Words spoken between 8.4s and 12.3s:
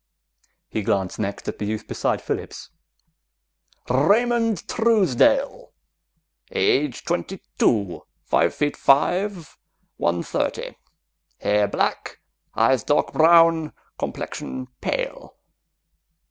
feet five, one thirty. Hair black,